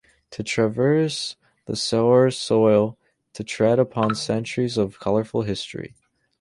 To 0.31 0.41
traverse 0.41 1.35
the 1.67 1.73
Sehore 1.73 2.33
soil 2.33 2.97
is 2.97 3.33
to 3.33 3.43
tread 3.43 3.77
upon 3.77 4.15
centuries 4.15 4.75
of 4.75 4.99
colorful 4.99 5.43
history. 5.43 5.93